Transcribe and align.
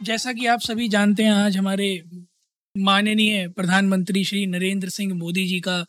जैसा 0.00 0.32
कि 0.32 0.46
आप 0.46 0.60
सभी 0.60 0.88
जानते 0.88 1.22
हैं, 1.22 1.30
आज 1.30 1.56
हमारे 1.56 2.02
माननीय 2.74 3.46
प्रधानमंत्री 3.48 4.24
श्री 4.24 4.44
नरेंद्र 4.46 4.88
सिंह 4.88 5.14
मोदी 5.14 5.46
जी 5.46 5.60
का 5.60 5.84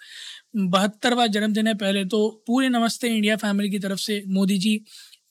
बहत्तरवा 0.56 1.26
जन्मदिन 1.28 1.68
है। 1.68 1.74
पहले 1.74 2.04
तो 2.06 2.30
पूरे 2.48 2.70
नमस्ते 2.70 3.08
इंडिया 3.08 3.36
फैमिली 3.36 3.70
की 3.70 3.80
तरफ़ 3.80 4.00
से। 4.00 4.22
मोदी 4.28 4.58
जी, 4.58 4.80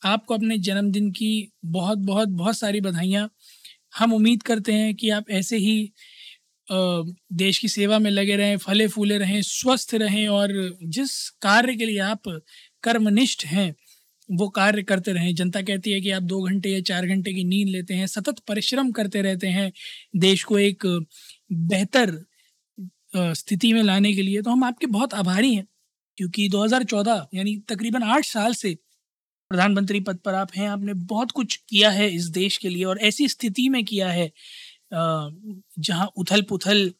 आपको 0.04 0.34
अपने 0.34 0.58
जन्मदिन 0.58 1.10
की 1.12 1.52
बहुत 1.64 1.98
बहुत 1.98 2.28
बहुत 2.30 2.58
सारी 2.58 2.80
बधाइयाँ। 2.80 3.28
हम 3.98 4.12
उम्मीद 4.14 4.42
करते 4.42 4.72
हैं 4.72 4.94
कि 4.94 5.10
आप 5.10 5.30
ऐसे 5.30 5.56
ही 5.58 5.92
देश 6.68 7.58
की 7.58 7.68
सेवा 7.68 7.98
में 7.98 8.10
लगे 8.10 8.36
रहें 8.36 8.56
फले 8.58 8.86
फूले 8.88 9.18
रहें, 9.18 9.40
स्वस्थ 9.42 9.94
रहें 9.94 10.26
और 10.28 10.52
जिस 10.82 11.28
कार्य 11.42 11.76
के 11.76 11.86
लिए 11.86 11.98
आप 12.00 12.28
कर्मनिष्ठ 12.82 13.44
हैं 13.46 13.74
वो 14.28 14.48
कार्य 14.50 14.82
करते 14.84 15.12
रहें। 15.12 15.34
जनता 15.34 15.62
कहती 15.62 15.92
है 15.92 16.00
कि 16.00 16.10
आप 16.12 16.22
दो 16.24 16.40
घंटे 16.42 16.70
या 16.70 16.80
चार 16.82 17.06
घंटे 17.06 17.32
की 17.34 17.44
नींद 17.44 17.68
लेते 17.68 17.94
हैं, 17.94 18.06
सतत 18.08 18.38
परिश्रम 18.48 18.90
करते 18.92 19.22
रहते 19.22 19.46
हैं 19.48 19.70
देश 20.18 20.44
को 20.44 20.58
एक 20.60 20.86
बेहतर 21.52 22.16
स्थिति 23.34 23.72
में 23.72 23.82
लाने 23.82 24.12
के 24.14 24.22
लिए। 24.22 24.42
तो 24.42 24.50
हम 24.50 24.64
आपके 24.64 24.86
बहुत 24.88 25.14
आभारी 25.16 25.54
हैं, 25.54 25.66
क्योंकि 26.18 26.48
2014 26.48 27.26
यानी 27.34 27.56
तकरीबन 27.68 28.02
आठ 28.04 28.24
साल 28.26 28.54
से 28.54 28.74
प्रधानमंत्री 29.50 30.00
पद 30.02 30.18
पर 30.24 30.34
आप 30.34 30.50
हैं, 30.56 30.68
आपने 30.68 30.94
बहुत 30.94 31.30
कुछ 31.32 31.56
किया 31.70 31.90
है 31.92 32.08
इस 32.10 32.26
देश 32.32 32.56
के 32.58 32.68
लिए 32.68 32.84
और 32.86 32.98
ऐसी 33.02 33.28
स्थिति 33.30 33.68
में 33.70 33.84
किया 33.84 34.08
है 34.10 34.30
जहाँ 34.94 36.06
उथल 36.18 36.42
पुथल 36.50 36.90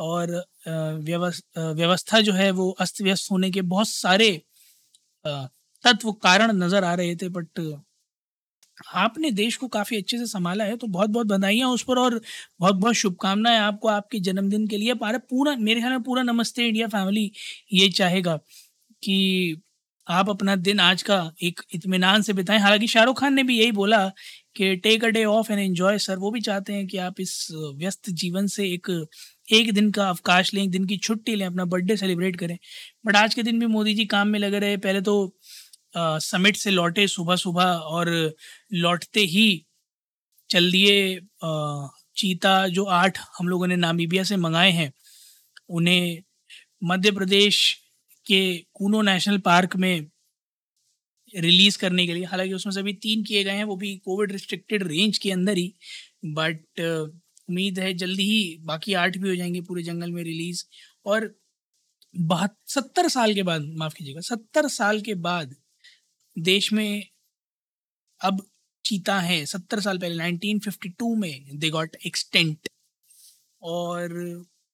और 0.00 0.32
व्यवस्था 0.68 2.20
जो 2.20 2.32
है 2.34 2.50
वो 2.52 2.70
अस्त 2.80 3.02
व्यस्त 3.02 3.30
होने 3.30 3.50
के 3.50 3.62
बहुत 3.64 3.88
सारे 3.88 4.30
तत्व 5.84 6.12
कारण 6.22 6.52
नज़र 6.58 6.84
आ 6.84 6.94
रहे 6.94 7.16
थे 7.16 7.28
बट 7.30 7.60
आपने 8.94 9.30
देश 9.32 9.56
को 9.56 9.66
काफ़ी 9.68 9.96
अच्छे 9.96 10.18
से 10.18 10.26
संभाला 10.26 10.64
है 10.64 10.76
तो 10.76 10.86
बहुत 10.88 11.10
बहुत 11.10 11.26
बधाइयाँ 11.28 11.68
उस 11.70 11.82
पर 11.84 11.98
और 11.98 12.20
बहुत 12.60 12.74
बहुत 12.76 12.94
शुभकामनाएँ 12.96 13.58
आपको 13.58 13.88
आपके 13.88 14.20
जन्मदिन 14.20 14.66
के 14.68 14.76
लिए। 14.78 14.94
पारा 14.96 15.18
पूरा, 15.20 15.54
मेरे 15.56 15.80
ख्याल 15.80 15.92
में 15.92 16.02
पूरा 16.02 16.22
नमस्ते 16.24 16.66
इंडिया 16.68 16.86
फैमिली, 16.88 17.30
ये 17.72 17.88
चाहेगा 17.90 18.36
कि 19.02 19.62
आप 20.06 20.28
अपना 20.30 20.56
दिन 20.58 20.80
आज 20.80 21.02
का 21.04 21.16
एक 21.44 21.60
इत्मीनान 21.74 22.22
से 22.22 22.32
बिताएँ। 22.34 22.58
हालाँकि 22.60 22.86
शाहरुख 22.88 23.20
खान 23.20 23.34
ने 23.34 23.42
भी 23.44 23.58
यही 23.58 23.72
बोला 23.74 24.06
कि 24.56 24.74
take 24.78 25.04
a 25.04 25.08
day 25.10 25.24
off 25.26 25.52
and 25.52 25.60
enjoy 25.60 25.98
sir 26.00 26.18
वो 26.18 26.30
भी 26.30 26.40
चाहते 26.42 26.72
हैं 26.72 26.86
कि 26.88 26.98
आप 27.00 27.20
इस 27.20 27.48
व्यस्त 27.76 28.10
जीवन 28.12 28.46
से 28.48 28.66
एक 28.72 28.90
एक 29.48 29.72
दिन 29.74 29.90
का 29.92 30.08
अवकाश 30.08 30.52
लें, 30.54 30.62
एक 30.62 30.70
दिन 30.70 30.84
की 30.86 30.96
छुट्टी 30.98 31.34
लें, 31.36 31.46
अपना 31.46 31.64
बर्थडे 31.66 31.96
सेलिब्रेट 31.96 32.36
करें। 32.38 32.56
बट 33.06 33.16
आज 33.16 33.34
के 33.34 33.42
दिन 33.42 33.58
भी 33.60 33.66
मोदी 33.68 33.94
जी 33.94 34.04
काम 34.08 34.28
में 34.28 34.38
लगे 34.40 34.58
रहे। 34.60 34.76
पहले 34.78 35.00
तो 35.02 35.14
समिट 35.96 36.56
से 36.56 36.70
लौटे 36.70 37.06
सुबह 37.08 37.36
सुबह 37.36 37.64
और 37.64 38.08
लौटते 38.74 39.20
ही 39.26 39.46
चल 40.50 40.70
दिए 40.72 41.20
चीता, 42.16 42.66
जो 42.68 42.84
आठ 42.84 43.18
हम 43.38 43.48
लोगों 43.48 43.66
ने 43.66 43.76
नामीबिया 43.76 44.24
से 44.24 44.36
मंगाए 44.36 44.70
हैं, 44.72 44.92
उन्हें 45.70 46.22
मध्य 46.82 47.10
प्रदेश 47.12 47.62
के 48.26 48.40
कूनो 48.74 49.02
नेशनल 49.02 49.38
पार्क 49.38 49.76
में 49.76 50.06
रिलीज़ 51.34 51.78
करने 51.78 52.06
के 52.06 52.14
लिए, 52.14 52.24
हालाँकि 52.24 52.52
उसमें 52.54 52.72
से 52.72 52.80
अभी 52.80 52.92
तीन 53.02 53.22
किए 53.24 53.44
गए 53.44 53.52
हैं, 53.52 53.64
वो 53.64 53.76
भी 53.76 53.96
कोविड 54.04 54.32
रिस्ट्रिक्टेड 54.32 54.82
रेंज 54.88 55.18
के 55.18 55.30
अंदर 55.32 55.56
ही, 55.58 55.72
बट, 56.26 56.80
उम्मीद 57.50 57.78
है 57.78 57.92
जल्दी 57.94 58.22
ही 58.24 58.58
बाकी 58.64 58.94
आठ 58.96 59.16
भी 59.18 59.28
हो 59.28 59.34
जाएँगे 59.36 59.60
पूरे 59.60 59.82
जंगल 59.82 60.10
में 60.12 60.22
रिलीज़ 60.24 60.64
और 61.06 61.34
बहत 62.14 62.56
सत्तर 62.68 63.08
साल 63.08 63.34
के 63.34 63.42
बाद, 63.42 63.62
माफ़ 63.78 63.94
कीजिएगा, 63.94 64.20
सत्तर 64.20 64.68
साल 64.70 65.00
के 65.00 65.14
बाद 65.26 65.54
देश 66.36 66.72
में 66.72 67.04
अब 68.20 68.46
चीता 68.84 69.18
है। 69.20 69.44
सत्तर 69.46 69.80
साल 69.80 69.98
पहले 69.98 70.16
1952 70.16 71.14
में 71.16 71.58
दे 71.58 71.70
गॉट 71.70 71.96
एक्सटेंट 72.06 72.68
और 73.62 74.10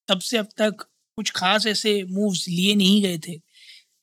तब 0.09 0.21
से 0.21 0.39
अब 0.39 0.49
तक 0.59 0.87
कुछ 1.17 1.31
खास 1.31 1.67
ऐसे 1.67 2.05
मूव्स 2.05 2.49
लिए 2.49 2.75
नहीं 2.75 3.03
गए 3.03 3.19
थे 3.19 3.37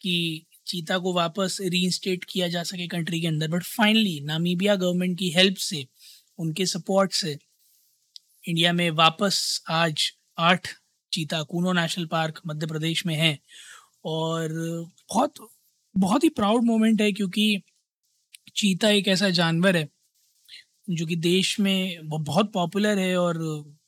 कि 0.02 0.46
चीता 0.68 0.98
को 0.98 1.14
वापस 1.14 1.58
रीइंस्टेट 1.62 2.24
किया 2.24 2.48
जा 2.48 2.64
सके 2.64 2.88
कंट्री 2.88 3.22
के 3.22 3.28
अंदर। 3.28 3.48
बट 3.48 3.64
फाइनली 3.64 4.20
नामीबिया 4.22 4.76
गवर्नमेंट 4.76 5.20
की 5.20 5.30
हेल्प 5.30 5.58
से, 5.58 5.88
उनके 6.40 6.66
सपोर्ट 6.66 7.14
से 7.14 7.38
इंडिया 8.48 8.74
में 8.74 8.90
वापस 8.92 9.64
आज 9.70 10.12
आठ 10.38 10.68
चीता 11.12 11.44
कूनो 11.44 11.74
नेशनल 11.74 12.06
पार्क 12.06 12.42
मध्य 12.48 12.68
प्रदेश 12.68 13.06
में 13.06 13.16
है। 13.16 13.40
और 14.06 14.50
बहुत 15.10 15.34
बहुत 15.98 16.24
ही 16.24 16.30
प्राउड 16.30 16.64
मोमेंट 16.66 17.02
है 17.02 17.12
क्योंकि 17.12 17.62
चीता 18.56 18.90
एक 18.90 19.08
ऐसा 19.08 19.30
जानवर 19.30 19.78
है, 19.78 19.88
जो 20.90 21.06
कि 21.06 21.16
देश 21.16 21.60
में 21.60 22.00
वो 22.10 22.18
बहुत 22.20 22.52
पॉपुलर 22.54 23.00
है 23.00 23.16
और 23.18 23.38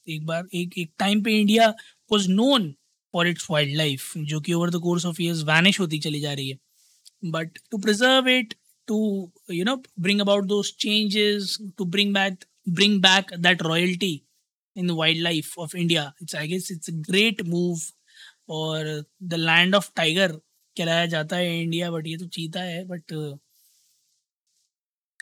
एक 0.09 0.25
बार, 0.25 0.47
एक 0.53 0.77
एक 0.77 0.91
टाइम 0.99 1.23
पे 1.23 1.39
India 1.39 1.69
was 2.11 2.29
known 2.31 2.73
for 3.13 3.27
its 3.27 3.47
wildlife 3.77 4.11
जो 4.17 4.39
कि 4.41 4.53
over 4.53 4.69
the 4.69 4.79
course 4.83 5.05
of 5.05 5.21
years 5.21 5.43
vanish 5.43 5.79
होती 5.79 5.99
चली 5.99 6.19
जा 6.21 6.33
रही 6.33 6.49
है। 6.49 6.57
But 7.25 7.59
to 7.71 7.77
preserve 7.77 8.27
it 8.29 8.53
to 8.87 8.97
you 9.51 9.65
know 9.65 9.75
bring 9.99 10.21
about 10.21 10.45
those 10.45 10.73
changes 10.79 11.57
to 11.77 11.85
bring 11.85 12.13
back 12.13 12.45
bring 12.69 13.01
back 13.01 13.33
that 13.39 13.61
royalty 13.63 14.13
in 14.75 14.87
the 14.87 14.91
wildlife 15.23 15.57
of 15.59 15.75
India 15.77 16.11
it's 16.21 16.35
I 16.35 16.47
guess 16.47 16.71
it's 16.71 16.89
great 17.09 17.41
move 17.47 17.81
और 18.49 19.03
the 19.23 19.33
land 19.33 19.75
of 19.75 19.89
tiger 19.95 20.39
कहलाया 20.79 21.05
जाता 21.05 21.35
है 21.35 21.61
India 21.61 21.91
but 21.91 22.07
ये 22.07 22.17
तो 22.17 22.27
चीता 22.37 22.61
है 22.61 22.83
but 22.85 23.13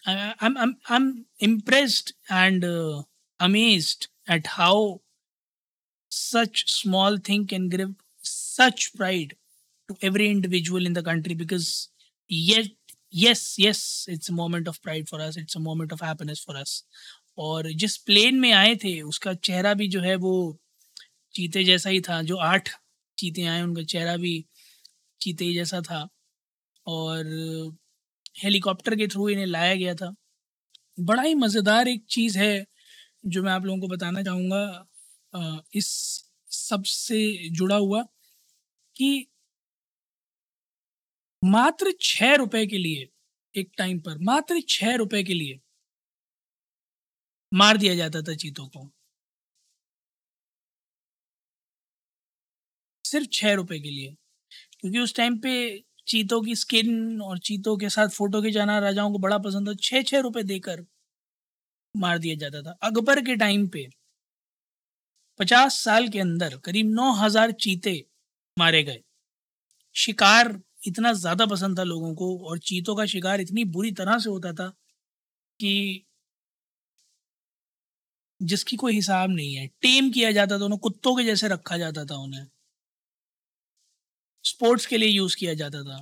I 0.07 0.95
am 0.95 1.11
impressed 1.41 2.13
and 2.31 2.65
amazed 3.39 4.05
at 4.31 4.47
how 4.47 4.97
such 6.11 6.63
small 6.67 7.19
thing 7.29 7.47
can 7.47 7.69
grieve 7.69 7.95
such 8.23 8.85
pride 8.97 9.35
to 9.89 9.97
every 10.03 10.27
individual 10.27 10.87
in 10.87 10.93
the 10.93 11.05
country 11.05 11.35
because 11.35 11.69
yes 12.31 13.55
yes 13.59 14.05
it's 14.09 14.29
a 14.31 14.33
moment 14.33 14.67
of 14.67 14.79
pride 14.83 15.07
for 15.07 15.19
us 15.19 15.37
it's 15.37 15.57
moment 15.57 15.93
of 15.93 16.03
happiness 16.05 16.43
for 16.47 16.55
us 16.55 16.83
और 17.37 17.71
जिस 17.71 17.97
plane 17.97 18.39
में 18.39 18.51
आए 18.51 18.75
थे, 18.75 19.01
उसका 19.01 19.33
चेहरा 19.33 19.73
भी 19.73 19.87
जो 19.87 19.99
है 20.01 20.15
वो 20.15 20.33
चीते 21.33 21.63
जैसा 21.63 21.89
ही 21.89 22.01
था, 22.01 22.21
जो 22.21 22.37
आठ 22.37 22.69
चीते 23.17 23.43
आए, 23.43 23.61
उनका 23.61 23.83
चेहरा 23.83 24.15
भी 24.17 24.33
चीते 25.21 25.53
जैसा 25.53 25.81
था 25.81 26.07
और 26.85 27.25
हेलीकॉप्टर 28.43 28.95
के 28.95 29.07
थ्रू 29.07 29.29
इन्हें 29.29 29.45
लाया 29.47 29.75
गया 29.75 29.95
था। 29.95 30.13
बड़ा 31.01 31.23
ही 31.23 31.35
मज़ेदार 31.35 31.87
एक 31.87 32.05
चीज़ 32.11 32.37
है 32.39 32.65
जो 33.27 33.43
मैं 33.43 33.51
आप 33.53 33.65
लोगों 33.65 33.79
को 33.81 33.87
बताना 33.89 34.23
चाहूँगा 34.23 34.61
इस 35.75 35.87
सबसे 36.51 37.49
जुड़ा 37.51 37.75
हुआ 37.77 38.03
कि 38.95 39.27
मात्र 41.41 41.91
छः 42.01 42.35
रुपए 42.35 42.65
के 42.67 42.77
लिए 42.77 43.07
एक 43.55 43.71
टाइम 43.77 43.99
पर, 43.99 44.17
मात्र 44.21 44.61
छः 44.69 44.95
रुपए 44.95 45.23
के 45.23 45.33
लिए 45.33 45.59
मार 47.51 47.77
दिया 47.77 47.95
जाता 47.95 48.21
था 48.21 48.33
चीतों 48.35 48.67
को। 48.67 48.89
सिर्फ़ 53.05 53.27
छः 53.33 53.53
रुपए 53.55 53.79
के 53.79 53.89
लिए। 53.89 54.15
क्योंकि 54.87 54.99
उस 54.99 55.15
टाइम 55.15 55.37
पे 55.37 55.53
चीतों 56.07 56.41
की 56.41 56.55
स्किन 56.55 57.21
और 57.21 57.39
चीतों 57.39 57.75
के 57.77 57.89
साथ 57.89 58.09
फ़ोटो 58.09 58.41
खिंचाना 58.41 58.77
राजाओं 58.79 59.11
को 59.11 59.19
बड़ा 59.19 59.37
पसंद 59.37 59.69
था। 59.69 59.73
छः 59.81 60.01
छः 60.03 60.19
रुपए 60.19 60.43
देकर 60.43 60.85
मार 61.95 62.17
दिया 62.19 62.35
जाता 62.35 62.61
था। 62.61 62.77
अकबर 62.83 63.21
के 63.21 63.35
टाइम 63.35 63.67
पे 63.67 63.87
पचास 65.39 65.79
साल 65.79 66.07
के 66.07 66.19
अंदर 66.19 66.57
करीब 66.57 66.89
नौ 66.91 67.11
हज़ार 67.13 67.51
चीते 67.51 67.93
मारे 68.57 68.83
गए। 68.83 69.01
शिकार 69.95 70.59
इतना 70.87 71.13
ज़्यादा 71.13 71.45
पसंद 71.45 71.79
था 71.79 71.83
लोगों 71.83 72.13
को 72.15 72.37
और 72.49 72.59
चीतों 72.59 72.95
का 72.95 73.05
शिकार 73.05 73.41
इतनी 73.41 73.63
बुरी 73.65 73.91
तरह 73.91 74.17
से 74.19 74.29
होता 74.29 74.53
था 74.53 74.67
कि 75.59 76.03
जिसकी 78.41 78.75
कोई 78.75 78.93
हिसाब 78.93 79.29
नहीं 79.29 79.53
है। 79.55 79.67
टेम 79.81 80.09
किया 80.11 80.31
जाता 80.31 80.57
था, 80.59 80.65
उन्हें 80.65 80.79
कुत्तों 80.79 81.15
के 81.15 81.23
जैसे 81.23 81.47
रखा 81.47 81.77
जाता 81.77 82.05
था 82.05 82.15
उन्हें। 82.15 82.45
स्पोर्ट्स 84.47 84.85
के 84.85 84.97
लिए 84.97 85.09
यूज़ 85.09 85.35
किया 85.37 85.53
जाता 85.53 85.83
था। 85.83 85.97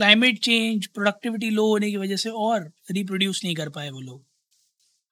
क्लाइमेट 0.00 0.38
चेंज, 0.38 0.86
प्रोडक्टिविटी 0.86 1.50
लो 1.50 1.66
होने 1.66 1.90
की 1.90 1.96
वजह 1.96 2.16
से 2.16 2.30
और 2.30 2.70
रिप्रोड्यूस 2.90 3.44
नहीं 3.44 3.54
कर 3.54 3.68
पाए 3.70 3.90
वो 3.90 4.00
लोग। 4.00 4.24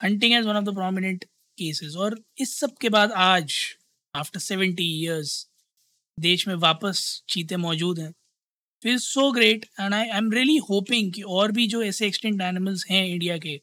Hunting 0.00 0.34
as 0.34 0.44
one 0.46 0.56
of 0.56 0.64
the 0.64 0.74
prominent 0.74 1.24
cases 1.58 1.96
और 1.96 2.18
इस 2.40 2.54
सब 2.60 2.76
के 2.80 2.88
बाद 2.88 3.12
आज 3.12 3.54
आफ्टर 4.14 4.40
सेवेंटी 4.40 4.84
ईयर्स 5.00 5.48
देश 6.18 6.46
में 6.48 6.54
वापस 6.54 7.00
चीते 7.28 7.56
मौजूद 7.56 7.98
हैं। 8.00 8.12
फिर 8.82 8.98
so 8.98 9.30
great 9.32 9.64
and 9.80 9.94
I 9.94 10.08
I 10.08 10.18
am 10.18 10.30
really 10.32 10.56
hoping 10.70 11.12
कि 11.12 11.22
और 11.22 11.52
भी 11.52 11.66
जो 11.66 11.82
ऐसे 11.82 12.06
एक्सटेंट 12.06 12.40
एनिमल्स 12.42 12.84
हैं 12.90 13.06
इंडिया 13.06 13.38
के, 13.38 13.60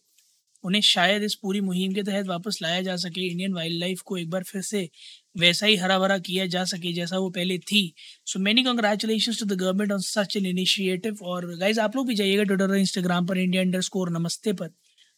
उन्हें 0.63 0.81
शायद 0.81 1.23
इस 1.23 1.35
पूरी 1.35 1.61
मुहिम 1.61 1.93
के 1.93 2.03
तहत 2.03 2.25
वापस 2.27 2.59
लाया 2.61 2.81
जा 2.81 2.95
सके 2.97 3.27
इंडियन 3.27 3.53
वाइल्ड 3.53 3.79
लाइफ 3.79 4.01
को 4.01 4.17
एक 4.17 4.29
बार 4.29 4.43
फिर 4.43 4.61
से 4.61 4.89
वैसा 5.35 5.65
ही 5.65 5.75
हरा 5.77 5.97
भरा 5.99 6.17
किया 6.19 6.45
जा 6.47 6.63
सके 6.65 6.91
जैसा 6.93 7.17
वो 7.17 7.29
पहले 7.31 7.57
थी। 7.61 7.81
So 8.25 8.39
many 8.39 8.63
congratulation 8.63 9.33
to 9.39 9.45
the 9.45 9.57
government 9.59 9.91
on 9.91 9.99
such 10.01 10.35
an 10.37 10.45
initiative 10.45 11.17
और 11.25 11.45
गाइज़ 11.57 11.79
आप 11.79 11.95
लोग 11.95 12.07
भी 12.07 12.15
जाइएगा 12.15 12.43
ट्विटर 12.43 12.69
और 12.69 12.77
इंस्टाग्राम 12.77 13.25
पर 13.27 13.37
इंडिया 13.37 13.61
अंडर 13.63 13.81
स्कोर 13.81 14.09
नमस्ते 14.11 14.53
पर। 14.53 14.69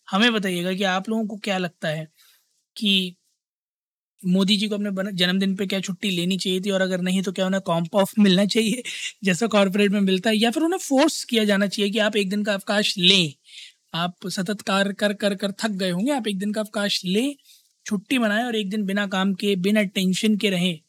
हमें 0.07 0.31
बताइएगा 0.33 0.73
कि 0.73 0.83
आप 0.85 1.09
लोगों 1.09 1.25
को 1.27 1.37
क्या 1.43 1.57
लगता 1.57 1.87
है 1.89 2.07
कि 2.75 3.15
मोदी 4.23 4.55
जी 4.57 4.67
को 4.67 4.75
अपने 4.75 5.11
जन्मदिन 5.13 5.55
पे 5.55 5.65
क्या 5.67 5.79
छुट्टी 5.79 6.09
लेनी 6.09 6.37
चाहिए 6.37 6.59
थी? 6.61 6.69
और 6.69 6.81
अगर 6.81 7.01
नहीं 7.01 7.21
तो 7.23 7.31
क्या 7.31 7.45
उन्हें 7.45 7.61
कॉम्प 7.65 7.95
ऑफ़ 7.95 8.13
मिलना 8.19 8.45
चाहिए? 8.45 8.83
जैसा 9.23 9.47
कॉरपोरेट 9.47 9.91
में 9.91 9.99
मिलता 10.01 10.29
है, 10.29 10.35
या 10.37 10.51
फिर 10.51 10.63
उन्हें 10.63 10.79
फोर्स 10.79 11.23
किया 11.23 11.43
जाना 11.43 11.67
चाहिए 11.67 11.91
कि 11.91 11.99
आप 11.99 12.15
एक 12.15 12.29
दिन 12.29 12.43
का 12.43 12.53
अवकाश 12.53 12.93
लें। 12.97 13.33
आप 13.95 14.27
सतत 14.29 14.61
कार्य 14.61 14.93
कर 14.93 15.13
कर 15.15 15.35
कर 15.35 15.51
थक 15.59 15.71
गए 15.73 15.89
होंगे, 15.91 16.11
आप 16.11 16.27
एक 16.27 16.39
दिन 16.39 16.53
का 16.53 16.61
अवकाश 16.61 17.01
लें। 17.05 17.35
छुट्टी 17.85 18.17
मनाएँ 18.19 18.43
और 18.45 18.55
एक 18.55 18.69
दिन 18.69 18.85
बिना 18.85 19.05
काम 19.07 19.33
के, 19.33 19.55
बिना 19.57 19.83
टेंशन 19.85 20.35
के 20.37 20.49
रहें, 20.49 20.79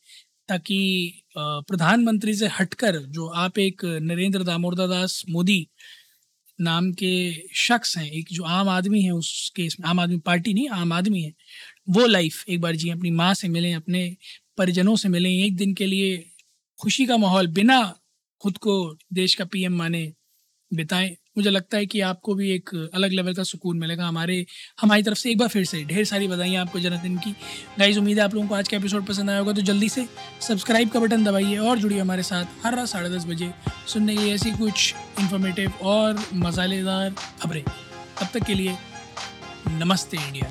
ताकि 0.48 1.22
प्रधानमंत्री 1.38 2.34
से 2.34 2.46
हटकर 2.58 2.98
जो 3.10 3.26
आप 3.36 3.58
एक 3.58 3.84
नरेंद्र 4.02 4.42
दामोदर 4.44 4.86
दास 4.88 5.22
मोदी 5.30 5.66
नाम 6.58 6.90
के 6.94 7.32
शख्स 7.56 7.96
हैं, 7.98 8.10
एक 8.10 8.28
जो 8.32 8.44
आम 8.44 8.68
आदमी 8.68 9.02
है 9.02 9.10
उस 9.12 9.50
केस 9.56 9.76
में 9.80 9.88
आम 9.90 10.00
आदमी 10.00 10.18
पार्टी 10.26 10.54
नहीं, 10.54 10.68
आम 10.70 10.92
आदमी 10.92 11.22
है, 11.22 11.32
वो 11.88 12.06
लाइफ 12.06 12.44
एक 12.48 12.60
बार 12.60 12.76
जी 12.76 12.90
अपनी 12.90 13.10
माँ 13.12 13.32
से 13.34 13.48
मिलें, 13.48 13.74
अपने 13.74 14.16
परिजनों 14.58 14.96
से 14.96 15.08
मिलें, 15.08 15.30
एक 15.30 15.56
दिन 15.56 15.74
के 15.74 15.86
लिए 15.86 16.16
खुशी 16.78 17.06
का 17.06 17.16
माहौल 17.16 17.46
बिना 17.48 17.80
खुद 18.42 18.58
को 18.58 18.76
देश 19.12 19.34
का 19.34 19.44
पीएम 19.44 19.76
माने 19.76 20.12
बिताएँ। 20.70 21.16
मुझे 21.36 21.50
लगता 21.50 21.76
है 21.76 21.86
कि 21.86 22.00
आपको 22.00 22.34
भी 22.34 22.50
एक 22.50 22.70
अलग 22.94 23.12
लेवल 23.12 23.34
का 23.34 23.42
सुकून 23.42 23.78
मिलेगा। 23.78 24.06
हमारे, 24.06 24.44
हमारी 24.80 25.02
तरफ़ 25.02 25.18
से 25.18 25.30
एक 25.30 25.38
बार 25.38 25.48
फिर 25.48 25.64
से 25.64 25.84
ढेर 25.84 26.04
सारी 26.04 26.28
बधाइयाँ 26.28 26.64
आपको 26.66 26.80
जन्मदिन 26.80 27.18
की। 27.18 27.30
गाइज़ 27.78 27.98
उम्मीद 27.98 28.18
है 28.18 28.24
आप 28.24 28.34
लोगों 28.34 28.48
को 28.48 28.54
आज 28.54 28.68
का 28.68 28.76
एपिसोड 28.76 29.06
पसंद 29.06 29.30
आया 29.30 29.38
होगा 29.38 29.52
तो 29.52 29.62
जल्दी 29.62 29.88
से 29.88 30.06
सब्सक्राइब 30.40 30.88
का 30.88 31.00
बटन 31.00 31.24
दबाइए 31.24 31.56
और 31.56 31.78
जुड़िए 31.78 32.00
हमारे 32.00 32.22
साथ 32.22 32.64
हर 32.64 32.76
रात 32.76 32.88
साढ़े 32.88 33.10
दस 33.10 33.26
बजे 33.26 33.50
सुनने 33.86 34.16
की 34.16 34.30
ऐसी 34.30 34.50
कुछ 34.50 34.94
इन्फॉर्मेटिव 35.20 35.72
और 35.82 36.24
मसालेदार 36.34 37.14
खबरें। 37.42 37.62
तब 38.20 38.28
तक 38.34 38.46
के 38.46 38.54
लिए 38.54 38.76
नमस्ते 39.68 40.16
इंडिया। 40.16 40.50